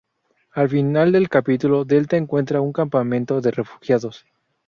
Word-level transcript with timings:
Al 0.53 0.67
final 0.67 1.11
del 1.11 1.29
capítulo, 1.29 1.85
delta 1.85 2.17
encuentra 2.17 2.59
un 2.59 2.73
campamento 2.73 3.39
de 3.39 3.51
refugiados. 3.51 4.25